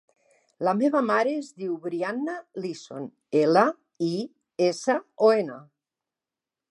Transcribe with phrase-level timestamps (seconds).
[0.67, 3.05] La meva mare es diu Brianna Lison:
[3.41, 3.65] ela,
[4.07, 4.11] i,
[4.69, 4.97] essa,
[5.29, 5.63] o, ena.